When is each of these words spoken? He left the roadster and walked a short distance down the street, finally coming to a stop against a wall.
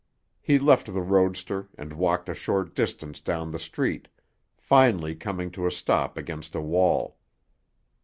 He 0.41 0.57
left 0.57 0.87
the 0.91 1.03
roadster 1.03 1.69
and 1.77 1.93
walked 1.93 2.27
a 2.27 2.33
short 2.33 2.73
distance 2.73 3.19
down 3.21 3.51
the 3.51 3.59
street, 3.59 4.07
finally 4.57 5.13
coming 5.13 5.51
to 5.51 5.67
a 5.67 5.71
stop 5.71 6.17
against 6.17 6.55
a 6.55 6.61
wall. 6.61 7.17